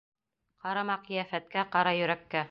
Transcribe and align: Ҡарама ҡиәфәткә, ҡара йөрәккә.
Ҡарама 0.63 0.95
ҡиәфәткә, 1.09 1.67
ҡара 1.77 1.93
йөрәккә. 1.99 2.39